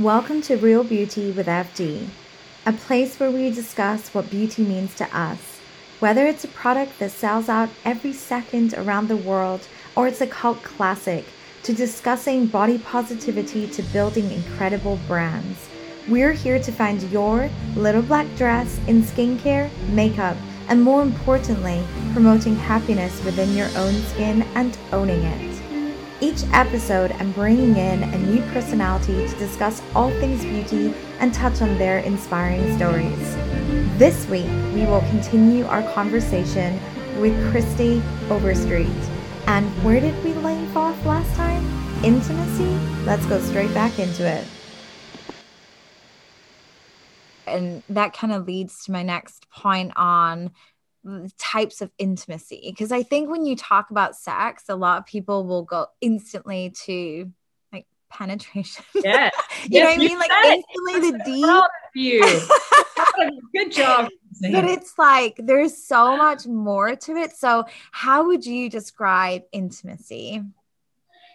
[0.00, 2.08] Welcome to Real Beauty with FD,
[2.66, 5.60] a place where we discuss what beauty means to us.
[6.00, 10.26] Whether it's a product that sells out every second around the world or it's a
[10.26, 11.24] cult classic,
[11.62, 15.68] to discussing body positivity to building incredible brands.
[16.08, 20.36] We're here to find your little black dress in skincare, makeup,
[20.68, 25.53] and more importantly, promoting happiness within your own skin and owning it.
[26.20, 31.60] Each episode, I'm bringing in a new personality to discuss all things beauty and touch
[31.60, 33.34] on their inspiring stories.
[33.98, 36.80] This week, we will continue our conversation
[37.20, 38.88] with Christy Overstreet.
[39.48, 41.64] And where did we leave off last time?
[42.04, 42.78] Intimacy?
[43.04, 44.46] Let's go straight back into it.
[47.46, 50.52] And that kind of leads to my next point on
[51.06, 52.62] Mm, types of intimacy.
[52.70, 56.72] Because i think when you talk about sex a lot of people will go instantly
[56.86, 57.30] to
[57.74, 58.84] like penetration.
[59.04, 59.28] Yeah
[59.64, 60.18] you yes, know what i mean?
[60.18, 61.64] Like instantly the deep
[61.94, 62.40] you.
[63.54, 64.08] Good job
[64.50, 67.36] but it's like there's so much more to it.
[67.36, 70.42] So how would you describe intimacy?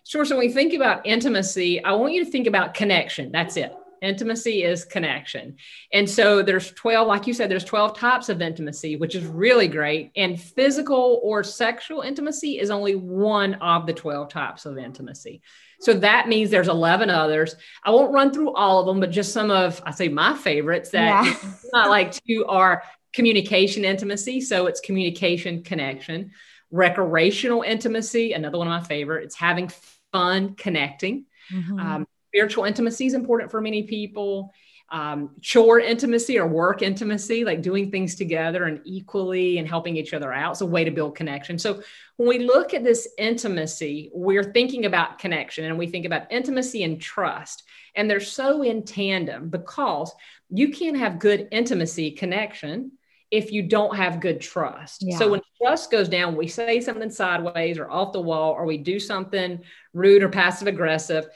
[0.03, 3.31] Sure so when we think about intimacy i want you to think about connection.
[3.31, 3.71] That's it
[4.02, 5.58] Intimacy is connection.
[5.94, 9.67] And so there's 12, like you said, there's 12 types of intimacy, which is really
[9.67, 10.11] great.
[10.16, 15.42] And physical or sexual intimacy is only one of the 12 types of intimacy.
[15.81, 17.55] So that means there's 11 others.
[17.83, 20.89] I won't run through all of them, but just some of, I say my favorites
[20.92, 21.52] that yeah.
[21.73, 22.83] not like to are
[23.14, 24.42] communication intimacy.
[24.42, 26.31] So it's communication connection,
[26.72, 29.23] recreational intimacy, another one of my favorite.
[29.23, 29.72] It's having
[30.11, 31.25] fun connecting.
[31.52, 31.80] Mm-hmm.
[31.80, 34.53] Um, spiritual intimacy is important for many people.
[34.91, 40.16] Um, chore intimacy or work intimacy, like doing things together and equally and helping each
[40.16, 40.53] other out.
[40.53, 41.59] It's a way to build connection.
[41.59, 41.83] So
[42.17, 46.83] when we look at this intimacy, we're thinking about connection and we think about intimacy
[46.83, 47.63] and trust.
[47.95, 50.11] And they're so in tandem because
[50.49, 52.93] you can't have good intimacy connection
[53.30, 55.03] if you don't have good trust.
[55.05, 55.20] Yeah.
[55.20, 58.80] So when trust goes down, we say something sideways or off the wall, or we
[58.80, 59.61] do something
[59.93, 61.27] rude or passive aggressive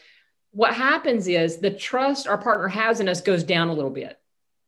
[0.54, 4.18] what happens is the trust our partner has in us goes down a little bit.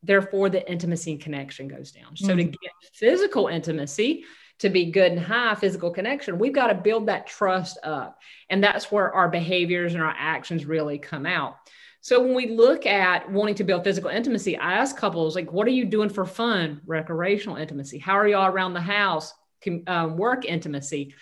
[0.04, 2.16] Therefore, the intimacy and connection goes down.
[2.16, 2.38] So, mm-hmm.
[2.38, 4.26] to get physical intimacy,
[4.60, 8.20] to be good and high physical connection, we've got to build that trust up.
[8.50, 11.58] And that's where our behaviors and our actions really come out.
[12.02, 15.68] So, when we look at wanting to build physical intimacy, I ask couples, like, what
[15.68, 18.00] are you doing for fun, recreational intimacy?
[18.00, 19.34] How are y'all around the house,
[19.88, 21.14] um, work intimacy?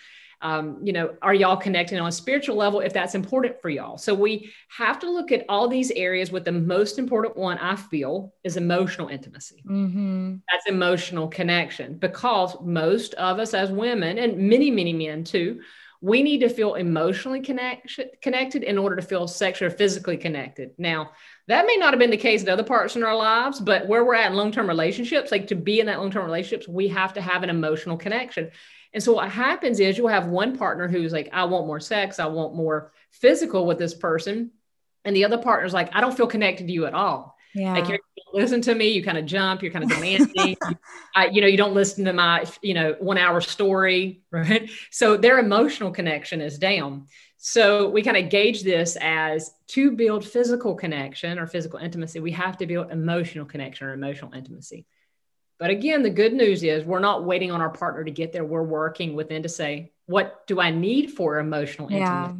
[0.43, 3.97] Um, you know, are y'all connecting on a spiritual level if that's important for y'all?
[3.97, 7.77] So we have to look at all these areas with the most important one I
[7.77, 9.63] feel is emotional intimacy.
[9.65, 10.35] Mm-hmm.
[10.51, 15.61] That's emotional connection because most of us as women and many, many men too,
[16.01, 20.71] we need to feel emotionally connect- connected in order to feel sexually or physically connected.
[20.77, 21.11] Now,
[21.47, 24.03] that may not have been the case in other parts in our lives, but where
[24.03, 26.89] we're at in long term relationships, like to be in that long term relationships, we
[26.89, 28.51] have to have an emotional connection.
[28.93, 32.19] And so what happens is you'll have one partner who's like, I want more sex,
[32.19, 34.51] I want more physical with this person.
[35.05, 37.35] And the other partner's like, I don't feel connected to you at all.
[37.55, 37.73] Yeah.
[37.73, 37.97] Like you
[38.33, 40.57] listen to me, you kind of jump, you're kind of demanding.
[41.15, 44.69] I, you know, you don't listen to my, you know, one hour story, right?
[44.91, 47.07] So their emotional connection is down.
[47.37, 52.31] So we kind of gauge this as to build physical connection or physical intimacy, we
[52.31, 54.85] have to build emotional connection or emotional intimacy.
[55.59, 58.43] But again, the good news is we're not waiting on our partner to get there.
[58.43, 62.35] We're working within to say, what do I need for emotional intimacy?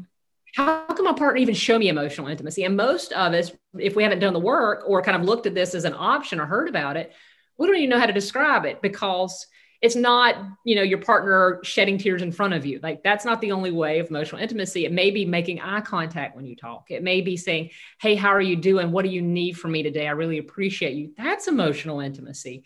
[0.55, 0.55] Yeah.
[0.55, 2.63] How can my partner even show me emotional intimacy?
[2.63, 5.55] And most of us, if we haven't done the work or kind of looked at
[5.55, 7.13] this as an option or heard about it,
[7.57, 9.47] we don't even know how to describe it because
[9.81, 12.79] it's not, you know, your partner shedding tears in front of you.
[12.81, 14.85] Like that's not the only way of emotional intimacy.
[14.85, 16.89] It may be making eye contact when you talk.
[16.89, 18.91] It may be saying, Hey, how are you doing?
[18.91, 20.07] What do you need from me today?
[20.07, 21.13] I really appreciate you.
[21.17, 22.63] That's emotional intimacy.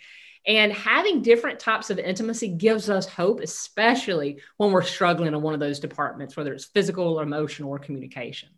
[0.48, 5.54] And having different types of intimacy gives us hope, especially when we're struggling in one
[5.54, 8.50] of those departments, whether it's physical or emotional or communication.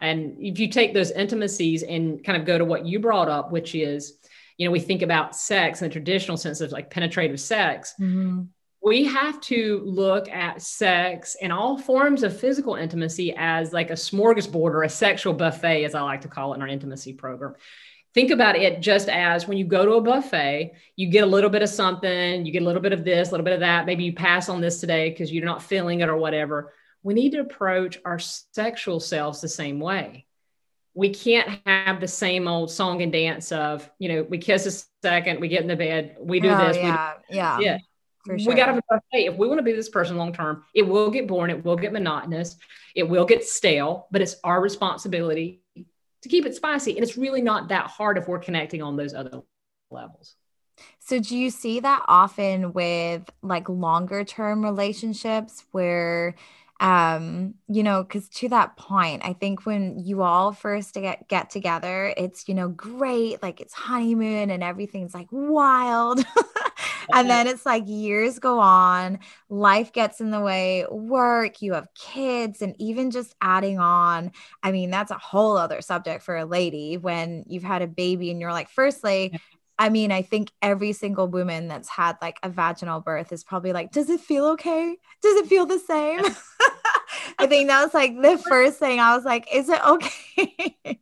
[0.00, 3.52] And if you take those intimacies and kind of go to what you brought up,
[3.52, 4.18] which is,
[4.56, 7.94] you know, we think about sex in the traditional sense of like penetrative sex.
[8.00, 8.42] Mm-hmm.
[8.82, 13.94] We have to look at sex and all forms of physical intimacy as like a
[13.94, 17.54] smorgasbord or a sexual buffet, as I like to call it in our intimacy program
[18.14, 21.50] think about it just as when you go to a buffet, you get a little
[21.50, 23.86] bit of something, you get a little bit of this, a little bit of that.
[23.86, 26.72] Maybe you pass on this today because you're not feeling it or whatever.
[27.02, 30.26] We need to approach our sexual selves the same way.
[30.94, 34.84] We can't have the same old song and dance of, you know, we kiss a
[35.02, 36.76] second, we get in the bed, we do oh, this.
[36.76, 37.14] Yeah.
[37.28, 37.58] We do, yeah.
[37.60, 37.78] Yeah.
[38.26, 38.36] Sure.
[38.36, 39.26] We got to have a buffet.
[39.26, 41.76] If we want to be this person long term, it will get boring, it will
[41.76, 42.56] get monotonous,
[42.94, 45.62] it will get stale, but it's our responsibility
[46.22, 46.94] to keep it spicy.
[46.94, 49.42] And it's really not that hard if we're connecting on those other
[49.90, 50.34] levels.
[51.00, 56.34] So, do you see that often with like longer term relationships where
[56.80, 61.50] um you know because to that point i think when you all first get get
[61.50, 66.24] together it's you know great like it's honeymoon and everything's like wild
[67.12, 69.18] and then it's like years go on
[69.48, 74.30] life gets in the way work you have kids and even just adding on
[74.62, 78.30] i mean that's a whole other subject for a lady when you've had a baby
[78.30, 79.38] and you're like firstly
[79.80, 83.72] I mean, I think every single woman that's had like a vaginal birth is probably
[83.72, 84.96] like, does it feel okay?
[85.22, 86.20] Does it feel the same?
[87.38, 90.76] I think that was like the first thing I was like, is it okay?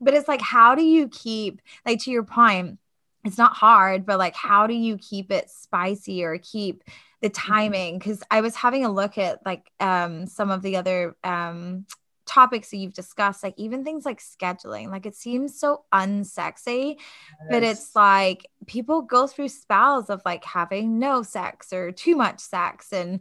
[0.00, 2.78] but it's like, how do you keep, like, to your point,
[3.26, 6.84] it's not hard, but like, how do you keep it spicy or keep
[7.20, 7.52] the mm-hmm.
[7.52, 7.98] timing?
[7.98, 11.86] Because I was having a look at like um, some of the other um,
[12.26, 17.48] topics that you've discussed, like even things like scheduling, like it seems so unsexy, yes.
[17.50, 22.40] but it's like people go through spells of like having no sex or too much
[22.40, 23.20] sex and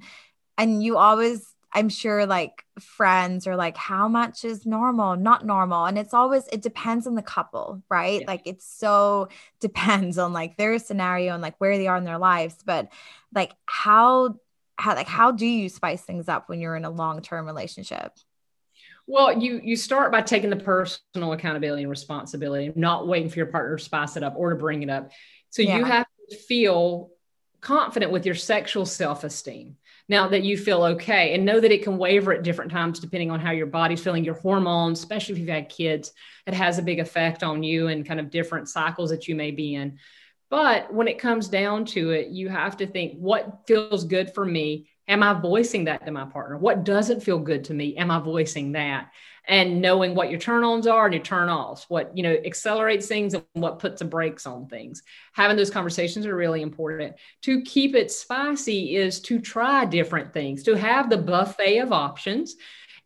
[0.58, 5.86] and you always I'm sure like friends are like, how much is normal, not normal?
[5.86, 8.22] And it's always, it depends on the couple, right?
[8.22, 8.28] Yeah.
[8.28, 9.28] Like it's so
[9.60, 12.56] depends on like their scenario and like where they are in their lives.
[12.66, 12.88] But
[13.34, 14.40] like, how,
[14.78, 18.14] how, like, how do you spice things up when you're in a long term relationship?
[19.08, 23.46] Well, you you start by taking the personal accountability and responsibility, not waiting for your
[23.46, 25.12] partner to spice it up or to bring it up.
[25.52, 25.78] So yeah.
[25.78, 27.12] you have to feel
[27.62, 29.76] confident with your sexual self-esteem
[30.08, 33.32] now that you feel okay and know that it can waver at different times depending
[33.32, 36.12] on how your body's feeling your hormones especially if you've had kids
[36.46, 39.52] it has a big effect on you and kind of different cycles that you may
[39.52, 39.98] be in
[40.50, 44.46] but when it comes down to it you have to think what feels good for
[44.46, 46.58] me Am I voicing that to my partner?
[46.58, 47.96] What doesn't feel good to me?
[47.96, 49.12] Am I voicing that?
[49.48, 53.08] And knowing what your turn ons are and your turn offs, what you know accelerates
[53.08, 55.04] things and what puts the brakes on things.
[55.34, 57.16] Having those conversations are really important.
[57.44, 62.56] To keep it spicy is to try different things, to have the buffet of options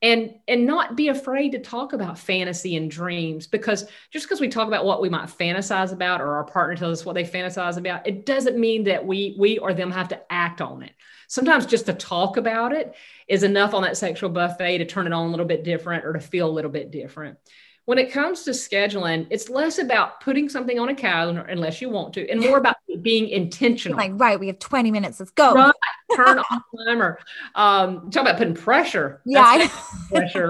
[0.01, 4.47] and and not be afraid to talk about fantasy and dreams because just because we
[4.47, 7.77] talk about what we might fantasize about or our partner tells us what they fantasize
[7.77, 10.93] about it doesn't mean that we we or them have to act on it
[11.29, 12.93] sometimes just to talk about it
[13.27, 16.11] is enough on that sexual buffet to turn it on a little bit different or
[16.11, 17.37] to feel a little bit different.
[17.85, 21.89] When it comes to scheduling, it's less about putting something on a calendar unless you
[21.89, 23.97] want to, and more about being intentional.
[23.97, 25.53] Like, right, we have 20 minutes, let's go.
[25.53, 25.73] Right,
[26.15, 27.19] turn on timer.
[27.55, 29.21] Um, talk about putting pressure.
[29.25, 29.67] Yeah.
[30.09, 30.47] pressure,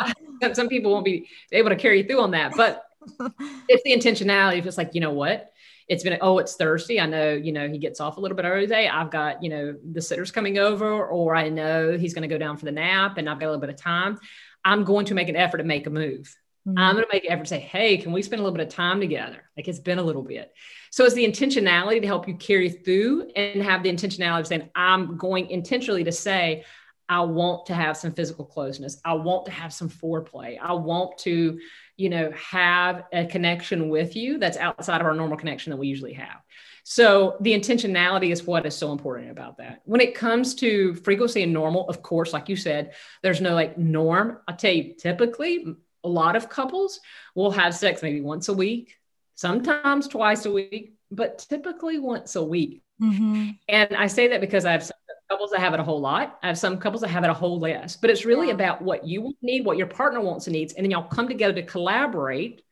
[0.00, 0.54] right?
[0.54, 2.84] Some people won't be able to carry you through on that, but
[3.68, 4.58] it's the intentionality.
[4.58, 5.52] If it's like, you know what?
[5.88, 8.44] It's been oh it's thursday i know you know he gets off a little bit
[8.44, 12.22] early today i've got you know the sitters coming over or i know he's going
[12.22, 14.18] to go down for the nap and i've got a little bit of time
[14.64, 16.34] i'm going to make an effort to make a move
[16.66, 16.78] mm-hmm.
[16.78, 18.66] i'm going to make an effort to say hey can we spend a little bit
[18.66, 20.52] of time together like it's been a little bit
[20.90, 24.68] so it's the intentionality to help you carry through and have the intentionality of saying
[24.74, 26.64] i'm going intentionally to say
[27.08, 29.00] I want to have some physical closeness.
[29.02, 30.58] I want to have some foreplay.
[30.60, 31.58] I want to
[31.98, 35.88] you know have a connection with you that's outside of our normal connection that we
[35.88, 36.40] usually have.
[36.84, 39.82] So the intentionality is what is so important about that.
[39.84, 43.76] When it comes to frequency and normal of course like you said there's no like
[43.76, 44.38] norm.
[44.48, 45.66] I'll tell you typically
[46.04, 47.00] a lot of couples
[47.34, 48.96] will have sex maybe once a week
[49.34, 52.82] sometimes twice a week but typically once a week.
[53.00, 53.50] Mm-hmm.
[53.68, 54.90] and i say that because i have
[55.28, 56.38] couples that have it a whole lot.
[56.42, 58.54] I have some couples that have it a whole less, but it's really yeah.
[58.54, 61.54] about what you need, what your partner wants and needs, and then y'all come together
[61.54, 62.62] to collaborate,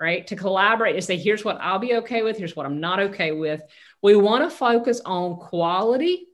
[0.00, 0.26] right?
[0.28, 3.32] To collaborate and say, here's what I'll be okay with, here's what I'm not okay
[3.32, 3.62] with.
[4.02, 6.26] We want to focus on quality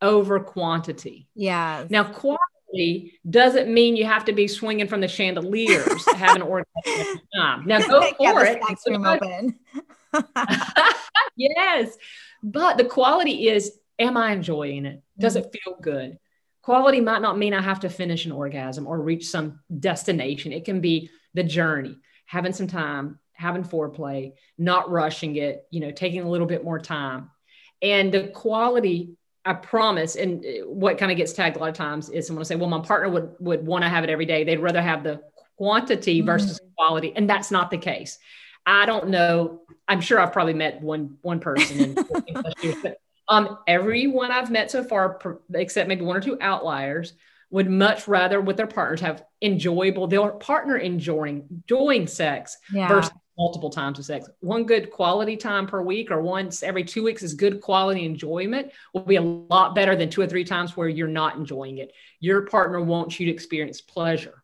[0.00, 1.28] over quantity.
[1.34, 1.84] Yeah.
[1.90, 7.20] Now, quality doesn't mean you have to be swinging from the chandeliers having an orgasm.
[7.66, 8.62] Now, go for it.
[8.86, 9.58] Open.
[11.36, 11.96] yes.
[12.42, 15.02] But the quality is am I enjoying it?
[15.18, 15.46] Does mm-hmm.
[15.46, 16.18] it feel good?
[16.62, 20.52] Quality might not mean I have to finish an orgasm or reach some destination.
[20.52, 25.90] It can be the journey, having some time, having foreplay, not rushing it, you know,
[25.90, 27.30] taking a little bit more time.
[27.80, 32.10] And the quality, I promise, and what kind of gets tagged a lot of times
[32.10, 34.44] is someone will say, well, my partner would would want to have it every day.
[34.44, 35.20] They'd rather have the
[35.56, 36.26] quantity mm-hmm.
[36.26, 37.12] versus quality.
[37.14, 38.18] And that's not the case.
[38.66, 39.62] I don't know.
[39.86, 42.94] I'm sure I've probably met one one person in
[43.28, 45.18] um, everyone I've met so far,
[45.54, 47.14] except maybe one or two outliers,
[47.50, 52.88] would much rather with their partners have enjoyable, their partner enjoying enjoying sex yeah.
[52.88, 54.28] versus multiple times of sex.
[54.40, 58.72] One good quality time per week or once every two weeks is good quality enjoyment
[58.92, 61.92] will be a lot better than two or three times where you're not enjoying it.
[62.20, 64.42] Your partner wants you to experience pleasure.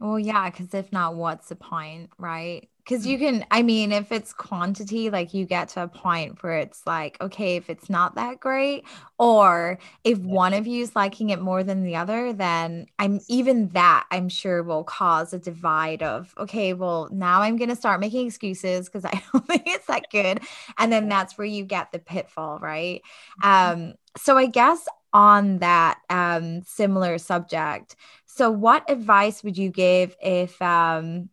[0.00, 2.68] Well, yeah, because if not, what's the point, right?
[2.88, 6.56] Because you can, I mean, if it's quantity, like you get to a point where
[6.56, 8.86] it's like, okay, if it's not that great,
[9.18, 13.68] or if one of you is liking it more than the other, then I'm even
[13.68, 18.00] that I'm sure will cause a divide of, okay, well, now I'm going to start
[18.00, 20.40] making excuses because I don't think it's that good.
[20.78, 23.02] And then that's where you get the pitfall, right?
[23.42, 23.82] Mm-hmm.
[23.82, 27.96] Um, so I guess on that um, similar subject,
[28.38, 31.28] so, what advice would you give if, um,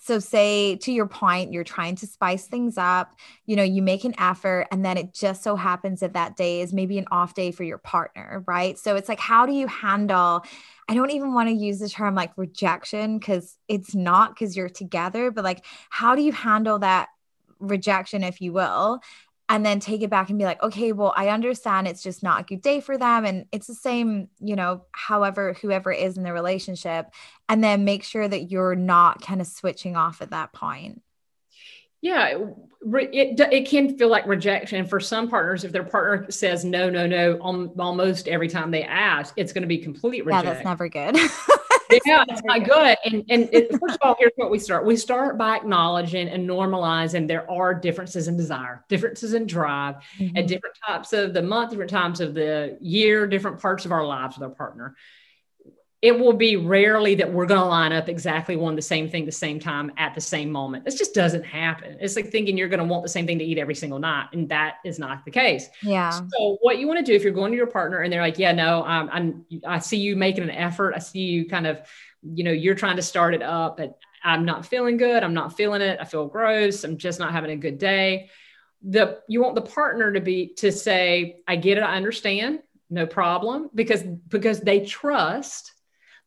[0.00, 3.14] so say to your point, you're trying to spice things up,
[3.46, 6.60] you know, you make an effort, and then it just so happens that that day
[6.62, 8.78] is maybe an off day for your partner, right?
[8.78, 10.42] So, it's like, how do you handle?
[10.88, 14.68] I don't even want to use the term like rejection because it's not because you're
[14.68, 17.08] together, but like, how do you handle that
[17.60, 19.00] rejection, if you will?
[19.50, 22.40] And then take it back and be like, okay, well, I understand it's just not
[22.40, 23.24] a good day for them.
[23.24, 27.10] And it's the same, you know, however, whoever is in the relationship.
[27.48, 31.02] And then make sure that you're not kind of switching off at that point.
[32.00, 32.38] Yeah,
[32.80, 35.64] it, it can feel like rejection for some partners.
[35.64, 39.68] If their partner says no, no, no, almost every time they ask, it's going to
[39.68, 40.46] be complete rejection.
[40.46, 41.16] Yeah, that's never good.
[42.04, 42.96] yeah, it's not good.
[43.04, 44.84] And and it, first of all, here's what we start.
[44.84, 50.36] We start by acknowledging and normalizing there are differences in desire, differences in drive, mm-hmm.
[50.36, 54.06] at different types of the month, different times of the year, different parts of our
[54.06, 54.96] lives with our partner
[56.02, 59.26] it will be rarely that we're going to line up exactly one the same thing
[59.26, 60.82] the same time at the same moment.
[60.82, 61.98] This just doesn't happen.
[62.00, 64.28] It's like thinking you're going to want the same thing to eat every single night,
[64.32, 65.68] and that is not the case.
[65.82, 66.10] Yeah.
[66.10, 68.38] So what you want to do if you're going to your partner and they're like,
[68.38, 70.94] "Yeah, no, I'm, I'm I see you making an effort.
[70.96, 71.82] I see you kind of,
[72.22, 75.22] you know, you're trying to start it up, but I'm not feeling good.
[75.22, 75.98] I'm not feeling it.
[76.00, 76.82] I feel gross.
[76.84, 78.30] I'm just not having a good day."
[78.82, 81.82] The you want the partner to be to say, "I get it.
[81.82, 85.74] I understand." No problem because because they trust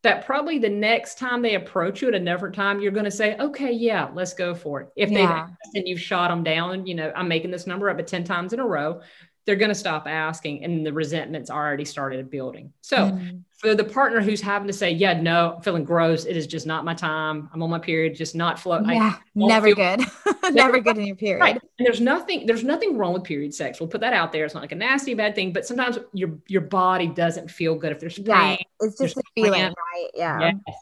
[0.03, 3.11] that probably the next time they approach you at a different time, you're going to
[3.11, 4.89] say, okay, yeah, let's go for it.
[4.95, 5.47] If yeah.
[5.47, 8.25] they've and you've shot them down, you know, I'm making this number up at 10
[8.25, 9.01] times in a row,
[9.45, 12.71] they're going to stop asking and the resentment's already started building.
[12.81, 13.41] So mm.
[13.57, 16.25] for the partner who's having to say, yeah, no, I'm feeling gross.
[16.25, 17.49] It is just not my time.
[17.53, 18.79] I'm on my period, just not flow.
[18.81, 20.01] Yeah, never feel- good.
[20.53, 21.41] never good in your period.
[21.41, 21.55] Right.
[21.55, 23.79] And there's nothing, there's nothing wrong with period sex.
[23.79, 24.45] We'll put that out there.
[24.45, 27.91] It's not like a nasty bad thing, but sometimes your your body doesn't feel good
[27.91, 28.25] if there's pain.
[28.27, 30.09] Yeah, it's just a feeling, right?
[30.13, 30.51] Yeah.
[30.67, 30.75] Yes.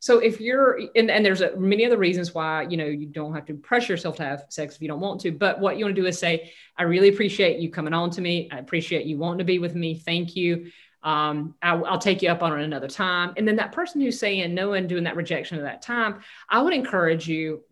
[0.00, 3.34] So if you're, and, and there's a, many other reasons why, you know, you don't
[3.34, 5.84] have to pressure yourself to have sex if you don't want to, but what you
[5.84, 8.48] want to do is say, I really appreciate you coming on to me.
[8.52, 9.98] I appreciate you wanting to be with me.
[9.98, 10.70] Thank you.
[11.02, 13.32] Um, I'll, I'll, take you up on it another time.
[13.36, 16.60] And then that person who's saying no and doing that rejection of that time, I
[16.60, 17.62] would encourage you,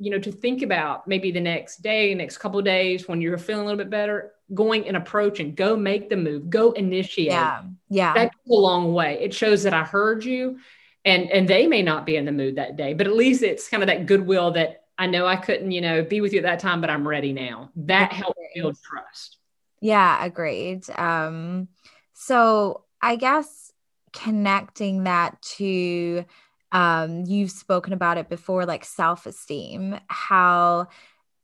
[0.00, 3.38] you know, to think about maybe the next day, next couple of days when you're
[3.38, 7.28] feeling a little bit better, going and approaching, go make the move, go initiate.
[7.28, 7.62] Yeah.
[7.88, 8.14] Yeah.
[8.14, 9.18] That goes a long way.
[9.20, 10.58] It shows that I heard you
[11.04, 13.68] and and they may not be in the mood that day but at least it's
[13.68, 16.44] kind of that goodwill that i know i couldn't you know be with you at
[16.44, 17.70] that time but i'm ready now.
[17.76, 19.38] That helps build trust.
[19.80, 20.88] Yeah agreed.
[20.90, 21.68] Um
[22.12, 23.72] so i guess
[24.12, 26.24] connecting that to
[26.72, 30.88] um you've spoken about it before like self-esteem how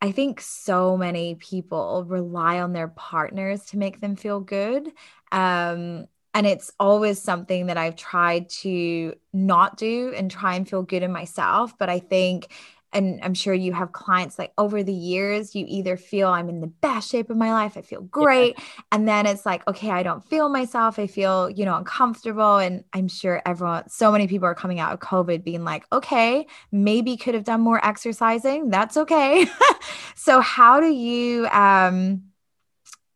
[0.02, 4.92] I think so many people rely on their partners to make them feel good.
[5.32, 10.82] Um, and it's always something that I've tried to not do and try and feel
[10.82, 11.72] good in myself.
[11.78, 12.52] But I think,
[12.92, 16.60] and I'm sure you have clients like over the years, you either feel I'm in
[16.60, 18.56] the best shape of my life, I feel great.
[18.58, 18.64] Yeah.
[18.92, 20.98] And then it's like, okay, I don't feel myself.
[20.98, 22.58] I feel, you know, uncomfortable.
[22.58, 26.46] And I'm sure everyone, so many people are coming out of COVID being like, okay,
[26.70, 28.68] maybe could have done more exercising.
[28.68, 29.46] That's okay.
[30.14, 32.24] so, how do you, um,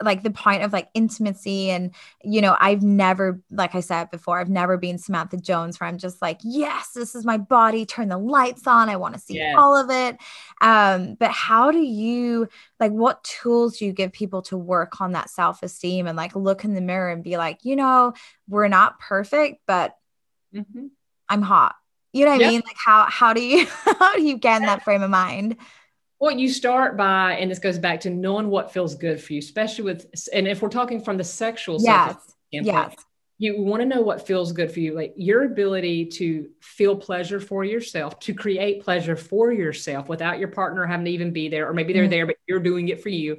[0.02, 4.38] like the point of like intimacy and you know i've never like i said before
[4.38, 8.08] i've never been samantha jones where i'm just like yes this is my body turn
[8.08, 9.54] the lights on i want to see yes.
[9.58, 10.16] all of it
[10.60, 15.12] um but how do you like what tools do you give people to work on
[15.12, 18.12] that self-esteem and like look in the mirror and be like you know
[18.48, 19.96] we're not perfect but
[20.54, 20.86] mm-hmm.
[21.28, 21.74] i'm hot
[22.12, 22.48] you know what yep.
[22.48, 25.10] i mean like how how do you how do you get in that frame of
[25.10, 25.56] mind
[26.20, 29.38] well, you start by, and this goes back to knowing what feels good for you,
[29.38, 32.14] especially with, and if we're talking from the sexual yes,
[32.50, 32.94] yes.
[33.38, 37.40] you want to know what feels good for you, like your ability to feel pleasure
[37.40, 41.66] for yourself, to create pleasure for yourself without your partner having to even be there,
[41.66, 42.10] or maybe they're mm-hmm.
[42.10, 43.38] there, but you're doing it for you.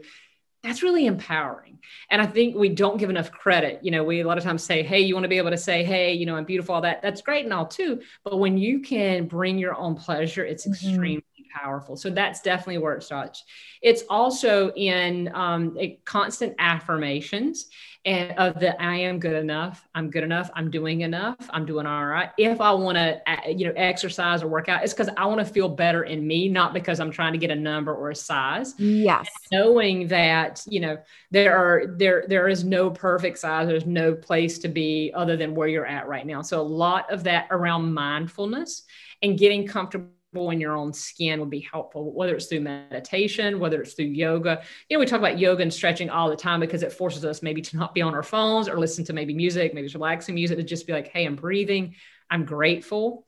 [0.64, 1.80] That's really empowering.
[2.10, 3.80] And I think we don't give enough credit.
[3.84, 5.58] You know, we a lot of times say, Hey, you want to be able to
[5.58, 7.02] say, Hey, you know, I'm beautiful, all that.
[7.02, 8.02] That's great and all too.
[8.24, 10.74] But when you can bring your own pleasure, it's mm-hmm.
[10.74, 11.96] extremely powerful.
[11.96, 13.44] So that's definitely where it starts.
[13.82, 17.68] It's also in um, constant affirmations
[18.04, 21.86] and of the I am good enough, I'm good enough, I'm doing enough, I'm doing
[21.86, 22.30] all right.
[22.38, 25.46] If I want to, you know, exercise or work out, it's because I want to
[25.46, 28.74] feel better in me, not because I'm trying to get a number or a size.
[28.80, 29.30] Yes.
[29.52, 30.98] And knowing that, you know,
[31.30, 35.54] there are there there is no perfect size, there's no place to be other than
[35.54, 36.42] where you're at right now.
[36.42, 38.84] So a lot of that around mindfulness
[39.22, 43.82] and getting comfortable in your own skin would be helpful, whether it's through meditation, whether
[43.82, 44.62] it's through yoga.
[44.90, 47.44] You know, we talk about yoga and stretching all the time because it forces us
[47.44, 50.36] maybe to not be on our phones or listen to maybe music, maybe it's relaxing
[50.36, 51.96] music, to just be like, hey, I'm breathing,
[52.30, 53.26] I'm grateful.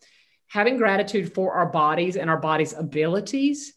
[0.47, 3.73] Having gratitude for our bodies and our body's abilities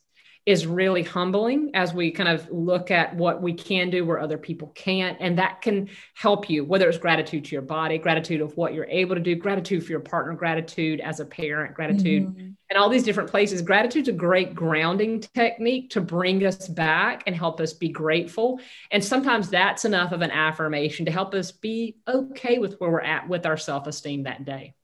[0.47, 4.39] is really humbling as we kind of look at what we can do where other
[4.39, 5.19] people can't.
[5.21, 8.87] And that can help you, whether it's gratitude to your body, gratitude of what you're
[8.87, 12.51] able to do, gratitude for your partner, gratitude as a parent, gratitude, mm-hmm.
[12.71, 13.61] and all these different places.
[13.61, 18.61] Gratitude's a great grounding technique to bring us back and help us be grateful.
[18.93, 23.01] And sometimes that's enough of an affirmation to help us be okay with where we're
[23.01, 24.75] at with our self esteem that day.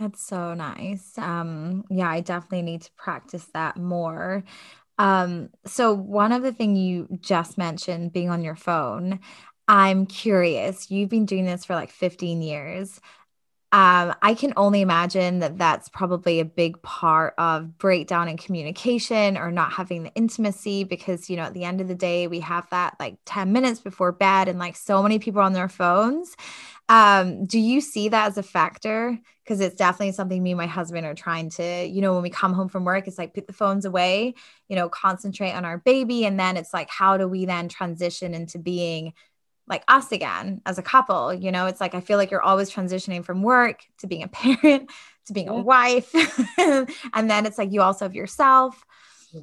[0.00, 1.18] That's so nice.
[1.18, 4.44] Um, yeah, I definitely need to practice that more.
[5.00, 9.20] Um, so one of the things you just mentioned being on your phone,
[9.66, 10.90] I'm curious.
[10.90, 13.00] You've been doing this for like 15 years.
[13.72, 19.36] Um, I can only imagine that that's probably a big part of breakdown in communication
[19.36, 22.40] or not having the intimacy because, you know, at the end of the day, we
[22.40, 26.34] have that like 10 minutes before bed and like so many people on their phones.
[26.88, 29.16] Um, do you see that as a factor?
[29.44, 32.30] Because it's definitely something me and my husband are trying to, you know, when we
[32.30, 34.34] come home from work, it's like put the phones away,
[34.68, 36.24] you know, concentrate on our baby.
[36.24, 39.12] And then it's like, how do we then transition into being
[39.70, 41.32] like us again as a couple?
[41.32, 44.28] You know, it's like I feel like you're always transitioning from work to being a
[44.28, 44.90] parent
[45.26, 45.52] to being yeah.
[45.52, 46.12] a wife.
[47.14, 48.84] and then it's like you also have yourself.
[49.32, 49.40] Yeah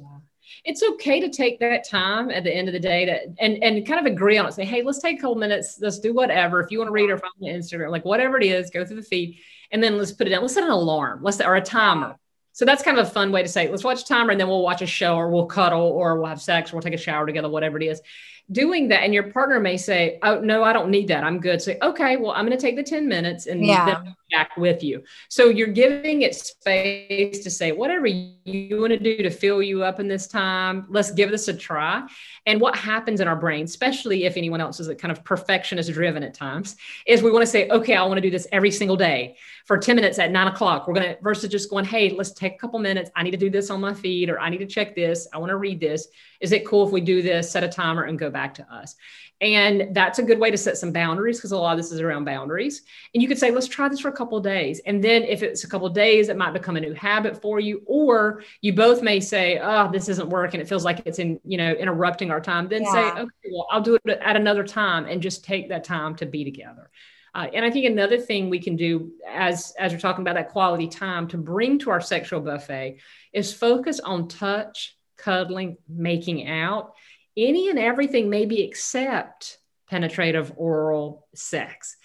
[0.64, 3.86] it's okay to take that time at the end of the day to and and
[3.86, 4.52] kind of agree on it.
[4.52, 5.78] Say, hey, let's take a couple minutes.
[5.80, 6.60] Let's do whatever.
[6.60, 8.84] If you want to read or follow me on Instagram, like whatever it is, go
[8.84, 9.38] through the feed,
[9.70, 10.42] and then let's put it down.
[10.42, 11.20] Let's set an alarm.
[11.22, 12.16] Let's or a timer.
[12.52, 14.48] So that's kind of a fun way to say, let's watch a timer and then
[14.48, 16.98] we'll watch a show or we'll cuddle or we'll have sex or we'll take a
[16.98, 18.02] shower together, whatever it is
[18.50, 21.22] doing that and your partner may say oh no i don't need that.
[21.24, 21.60] I'm good.
[21.60, 24.02] Say okay well i'm going to take the 10 minutes and yeah.
[24.30, 25.02] back with you.
[25.28, 29.82] So you're giving it space to say whatever you want to do to fill you
[29.82, 32.06] up in this time let's give this a try.
[32.46, 35.92] And what happens in our brain especially if anyone else is a kind of perfectionist
[35.92, 38.70] driven at times is we want to say okay i want to do this every
[38.70, 40.88] single day for 10 minutes at nine o'clock.
[40.88, 43.10] We're going to versus just going hey let's take a couple minutes.
[43.14, 45.28] I need to do this on my feed or i need to check this.
[45.32, 46.08] I want to read this
[46.40, 48.94] is it cool if we do this, set a timer, and go back to us?
[49.40, 52.00] And that's a good way to set some boundaries because a lot of this is
[52.00, 52.82] around boundaries.
[53.14, 54.80] And you could say, let's try this for a couple days.
[54.84, 57.82] And then if it's a couple days, it might become a new habit for you.
[57.86, 60.60] Or you both may say, oh, this isn't working.
[60.60, 62.68] It feels like it's in, you know, interrupting our time.
[62.68, 62.92] Then yeah.
[62.92, 66.26] say, okay, well, I'll do it at another time and just take that time to
[66.26, 66.90] be together.
[67.32, 70.48] Uh, and I think another thing we can do as as we're talking about that
[70.48, 72.98] quality time to bring to our sexual buffet
[73.32, 76.94] is focus on touch cuddling, making out,
[77.36, 79.58] any and everything maybe except
[79.90, 81.96] penetrative oral sex.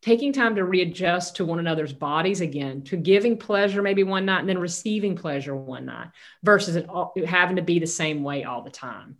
[0.00, 4.40] Taking time to readjust to one another's bodies again, to giving pleasure maybe one night
[4.40, 6.08] and then receiving pleasure one night
[6.42, 9.16] versus it all, having to be the same way all the time.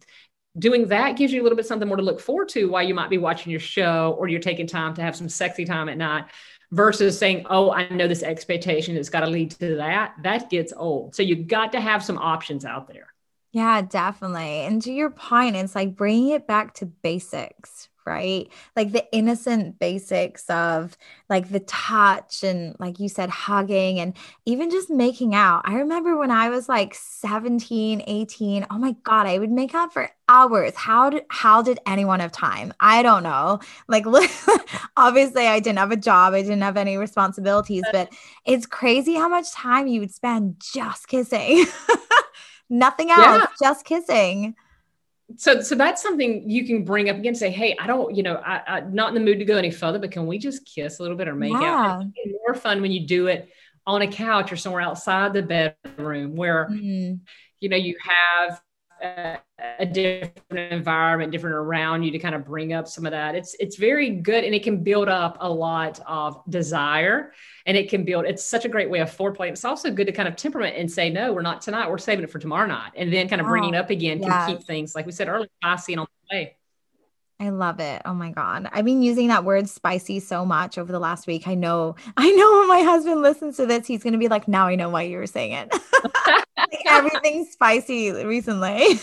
[0.58, 2.94] Doing that gives you a little bit something more to look forward to while you
[2.94, 5.96] might be watching your show or you're taking time to have some sexy time at
[5.96, 6.24] night
[6.72, 10.14] versus saying, oh, I know this expectation has got to lead to that.
[10.24, 11.14] That gets old.
[11.14, 13.11] So you've got to have some options out there.
[13.52, 14.60] Yeah, definitely.
[14.64, 18.48] And to your point, it's like bringing it back to basics, right?
[18.74, 20.96] Like the innocent basics of
[21.28, 25.62] like the touch and, like you said, hugging and even just making out.
[25.66, 29.92] I remember when I was like 17, 18, oh my God, I would make out
[29.92, 30.74] for hours.
[30.74, 32.72] How did, how did anyone have time?
[32.80, 33.60] I don't know.
[33.86, 34.06] Like,
[34.96, 38.10] obviously, I didn't have a job, I didn't have any responsibilities, but
[38.46, 41.66] it's crazy how much time you would spend just kissing.
[42.72, 43.46] Nothing else, yeah.
[43.60, 44.54] just kissing.
[45.36, 47.34] So, so that's something you can bring up again.
[47.34, 49.70] Say, hey, I don't, you know, I, I'm not in the mood to go any
[49.70, 51.58] further, but can we just kiss a little bit or make yeah.
[51.60, 52.04] out?
[52.16, 53.50] It's more fun when you do it
[53.86, 57.16] on a couch or somewhere outside the bedroom where, mm-hmm.
[57.60, 58.62] you know, you have
[59.02, 59.38] a,
[59.80, 63.34] a, different environment, different around you to kind of bring up some of that.
[63.34, 67.32] It's it's very good and it can build up a lot of desire
[67.66, 69.48] and it can build it's such a great way of foreplay.
[69.48, 72.24] It's also good to kind of temperament and say, no, we're not tonight, we're saving
[72.24, 72.92] it for tomorrow night.
[72.96, 74.28] And then kind of bringing oh, it up again yes.
[74.28, 76.56] can keep things like we said earlier, spicy and on the way.
[77.42, 78.02] I love it.
[78.04, 78.68] Oh my God.
[78.70, 81.48] I've been using that word spicy so much over the last week.
[81.48, 84.46] I know, I know when my husband listens to this, he's going to be like,
[84.46, 85.74] now I know why you were saying it.
[86.86, 89.00] everything spicy recently.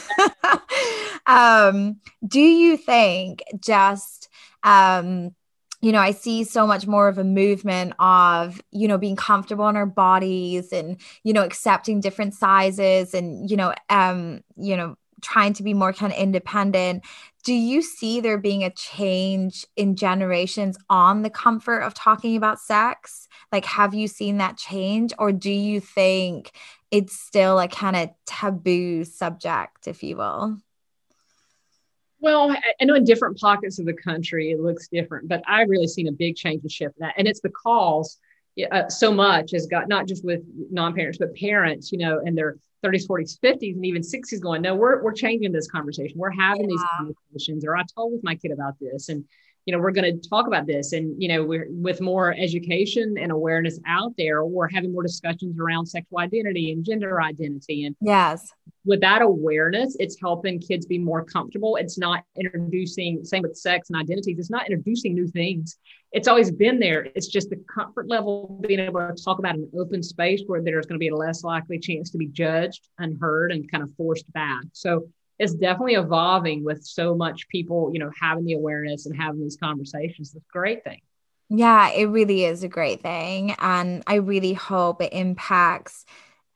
[1.28, 4.30] um, do you think just
[4.64, 5.36] um
[5.82, 9.70] you know, I see so much more of a movement of, you know, being comfortable
[9.70, 14.98] in our bodies and, you know, accepting different sizes and, you know, um, you know,
[15.22, 17.04] trying to be more kind of independent.
[17.44, 22.60] Do you see there being a change in generations on the comfort of talking about
[22.60, 23.28] sex?
[23.52, 25.14] Like, have you seen that change?
[25.18, 26.52] Or do you think
[26.92, 30.58] it's still a kind of taboo subject, if you will?
[32.22, 32.52] Well,
[32.82, 36.08] I know in different pockets of the country it looks different, but I've really seen
[36.10, 37.14] a big change and shift in that.
[37.18, 38.18] And it's because
[38.66, 40.42] uh, so much has got not just with
[40.72, 44.76] non-parents, but parents, you know, in their 30s, 40s, 50s, and even 60s going, no,
[44.76, 46.18] we're, we're changing this conversation.
[46.18, 46.76] We're having yeah.
[46.76, 49.10] these conversations, or I told with my kid about this.
[49.10, 49.26] And
[49.70, 53.16] you know we're going to talk about this and you know we're with more education
[53.20, 57.86] and awareness out there we're having more discussions around sexual identity and gender identity.
[57.86, 58.52] And yes.
[58.84, 61.76] with that awareness it's helping kids be more comfortable.
[61.76, 65.78] It's not introducing same with sex and identities it's not introducing new things.
[66.14, 67.08] It's always been there.
[67.14, 70.88] It's just the comfort level being able to talk about an open space where there's
[70.88, 73.94] going to be a less likely chance to be judged and heard and kind of
[73.96, 74.64] forced back.
[74.74, 75.08] So
[75.40, 79.58] it's definitely evolving with so much people, you know, having the awareness and having these
[79.58, 80.36] conversations.
[80.36, 81.00] It's a great thing.
[81.50, 83.56] Yeah, it really is a great thing.
[83.58, 86.06] And I really hope it impacts,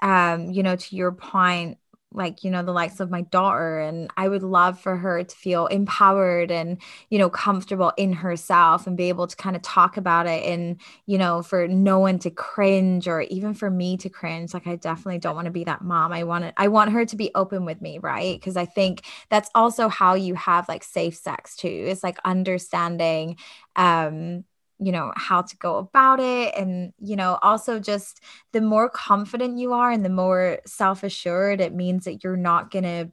[0.01, 1.77] um, you know, to your point,
[2.13, 5.35] like you know the likes of my daughter and i would love for her to
[5.35, 9.97] feel empowered and you know comfortable in herself and be able to kind of talk
[9.97, 14.09] about it and you know for no one to cringe or even for me to
[14.09, 14.53] cringe.
[14.53, 16.13] Like i definitely don't want to be that mom.
[16.13, 18.39] I want it i want her to be open with me right?
[18.39, 23.37] Because i think that's also how you have like safe sex too it's like understanding
[23.75, 24.43] um
[24.85, 26.53] you know how to go about it.
[26.55, 31.73] And you know also just the more confident you are and the more self-assured it
[31.73, 33.11] means that you're not going to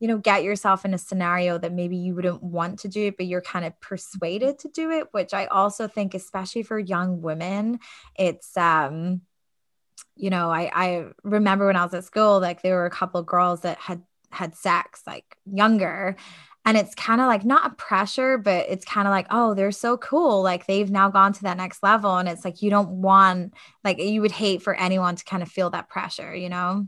[0.00, 3.16] you know get yourself in a scenario that maybe you wouldn't want to do it
[3.16, 7.20] but you're kind of persuaded to do it which i also think especially for young
[7.20, 7.78] women
[8.16, 9.20] it's um
[10.16, 13.22] you know i i remember when i was at school like there were a couple
[13.22, 14.02] girls that had
[14.32, 16.16] had sex like younger
[16.64, 19.72] and it's kind of like not a pressure but it's kind of like oh they're
[19.72, 22.16] so cool like they've now gone to that next level.
[22.16, 25.48] And it's like you don't want like you would hate for anyone to kind of
[25.48, 26.86] feel that pressure you know?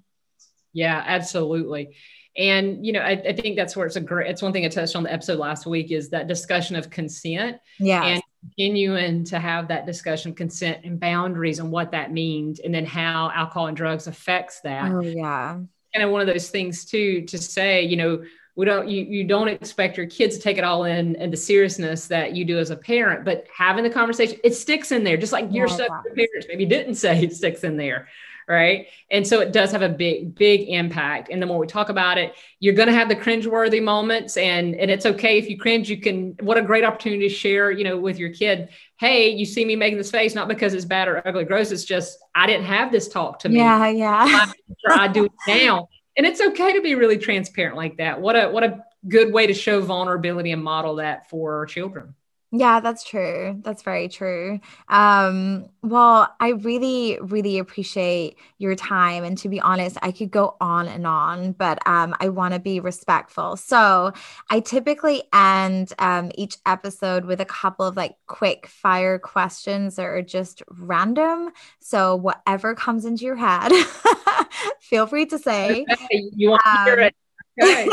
[0.73, 1.97] Yeah absolutely.
[2.37, 4.69] And you know I, I think that's where it's a great it's one thing i
[4.69, 9.39] touched on the episode last week is that discussion of consent yeah and continuing to
[9.39, 13.69] have that discussion of consent and boundaries and what that means and then how alcohol
[13.69, 14.91] and drugs affects that.
[14.91, 15.59] Oh yeah.
[15.95, 18.23] Kind of one of those things too to say you know
[18.55, 21.37] we don't you, you don't expect your kids to take it all in and the
[21.37, 25.17] seriousness that you do as a parent but having the conversation it sticks in there
[25.17, 28.09] just like your stuff your parents maybe didn't say it sticks in there
[28.49, 28.89] right?
[29.11, 31.31] And so it does have a big big impact.
[31.31, 34.75] And the more we talk about it you're going to have the cringe-worthy moments and
[34.75, 37.85] and it's okay if you cringe you can what a great opportunity to share you
[37.85, 38.69] know with your kid.
[38.99, 41.85] Hey you see me making this face not because it's bad or ugly gross it's
[41.85, 43.57] just i didn't have this talk to me.
[43.57, 44.47] Yeah yeah.
[44.89, 48.21] I do it now and it's okay to be really transparent like that.
[48.21, 52.15] What a what a good way to show vulnerability and model that for children
[52.55, 53.59] yeah, that's true.
[53.65, 54.61] That's very true.
[54.89, 59.25] Um, well, I really, really appreciate your time.
[59.25, 62.61] And to be honest, I could go on and on, but um, I want to
[62.61, 63.57] be respectful.
[63.57, 64.13] So
[64.51, 70.05] I typically end um, each episode with a couple of like quick fire questions that
[70.05, 71.53] are just random.
[71.81, 73.73] So whatever comes into your head,
[74.81, 75.87] feel free to say.
[75.91, 77.15] Okay, you want to hear it.
[77.63, 77.87] Okay.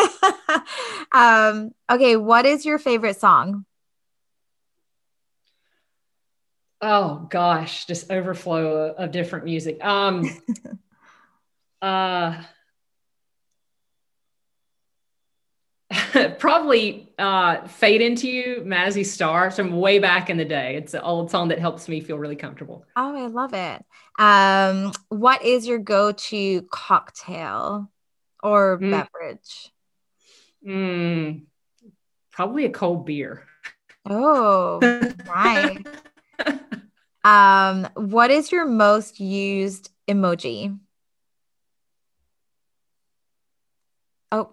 [1.12, 3.66] um, okay, what is your favorite song?
[6.82, 9.84] Oh gosh, just overflow of different music.
[9.84, 10.30] Um,
[11.82, 12.42] uh,
[16.40, 20.76] probably uh, Fade Into You, Mazzy Star from way back in the day.
[20.76, 22.86] It's an old song that helps me feel really comfortable.
[22.96, 23.84] Oh, I love it.
[24.20, 27.90] Um, what is your go to cocktail
[28.44, 28.92] or mm.
[28.92, 29.72] beverage?
[30.66, 31.44] Mm,
[32.32, 33.46] probably a cold beer.
[34.08, 34.80] Oh,
[35.26, 35.78] nice.
[37.24, 40.78] Um, what is your most used emoji?
[44.32, 44.52] Oh,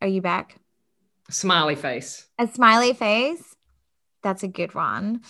[0.00, 0.56] are you back?
[1.30, 2.26] Smiley face.
[2.38, 3.56] A smiley face.
[4.22, 5.22] That's a good one.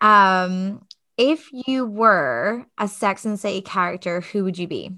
[0.00, 0.84] Um,
[1.16, 4.90] if you were a Sex and City character, who would you be?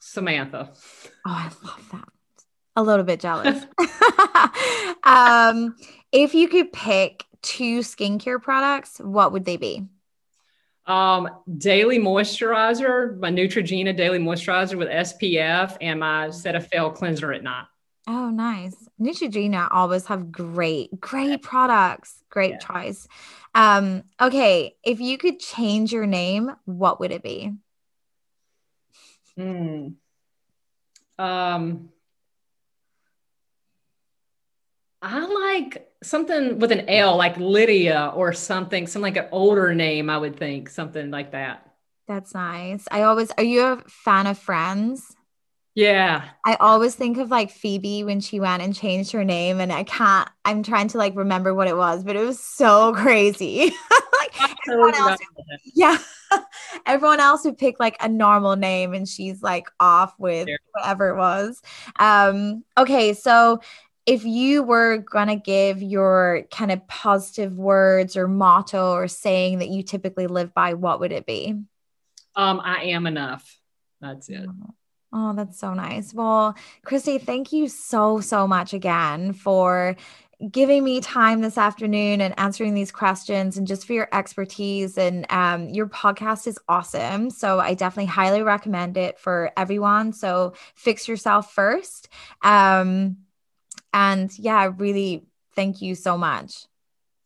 [0.00, 0.72] Samantha.
[1.26, 2.08] Oh, I love that.
[2.76, 3.66] A little bit jealous.
[5.04, 5.76] um,
[6.12, 9.86] if you could pick two skincare products, what would they be?
[10.86, 17.66] Um, daily moisturizer, my Neutrogena daily moisturizer with SPF, and my Cetaphil cleanser at night.
[18.08, 18.74] Oh, nice.
[19.00, 22.24] Neutrogena always have great, great products.
[22.28, 22.58] Great yeah.
[22.58, 23.06] choice.
[23.54, 27.52] Um, okay, if you could change your name, what would it be?
[29.36, 29.88] Hmm.
[31.18, 31.90] Um,
[35.02, 40.10] I like something with an L, like Lydia or something, some like an older name,
[40.10, 41.66] I would think, something like that.
[42.06, 42.86] That's nice.
[42.90, 45.14] I always, are you a fan of Friends?
[45.74, 46.28] Yeah.
[46.44, 49.84] I always think of like Phoebe when she went and changed her name, and I
[49.84, 53.72] can't, I'm trying to like remember what it was, but it was so crazy.
[54.18, 54.34] like
[54.68, 55.20] everyone else,
[55.74, 55.96] yeah.
[56.86, 61.16] everyone else would pick like a normal name, and she's like off with whatever it
[61.16, 61.62] was.
[61.98, 63.60] Um, okay, so
[64.10, 69.60] if you were going to give your kind of positive words or motto or saying
[69.60, 71.54] that you typically live by, what would it be?
[72.34, 73.56] Um, I am enough.
[74.00, 74.48] That's it.
[75.12, 76.12] Oh, that's so nice.
[76.12, 79.94] Well, Christy, thank you so, so much again for
[80.50, 85.24] giving me time this afternoon and answering these questions and just for your expertise and
[85.30, 91.06] um, your podcast is awesome so i definitely highly recommend it for everyone so fix
[91.06, 92.08] yourself first
[92.42, 93.18] um,
[93.92, 95.24] and yeah, really
[95.54, 96.66] thank you so much.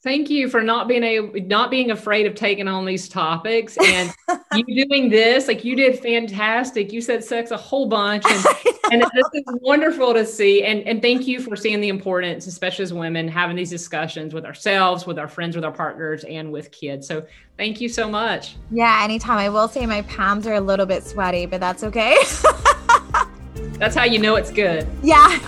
[0.02, 4.12] Thank you for not being a not being afraid of taking on these topics and
[4.54, 6.92] you doing this like you did fantastic.
[6.92, 8.44] You said sex a whole bunch and,
[8.92, 10.62] and this is wonderful to see.
[10.62, 14.44] And and thank you for seeing the importance, especially as women, having these discussions with
[14.44, 17.06] ourselves, with our friends, with our partners, and with kids.
[17.06, 18.56] So thank you so much.
[18.70, 19.38] Yeah, anytime.
[19.38, 22.18] I will say my palms are a little bit sweaty, but that's okay.
[23.78, 24.86] That's how you know it's good.
[25.02, 25.40] Yeah.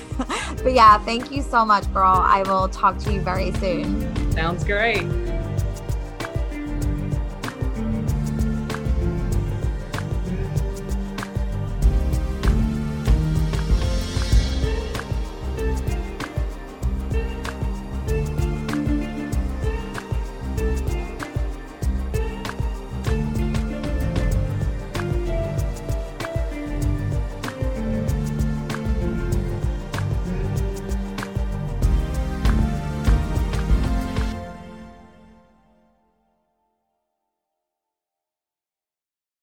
[0.66, 2.20] But yeah, thank you so much, girl.
[2.24, 4.32] I will talk to you very soon.
[4.32, 5.25] Sounds great.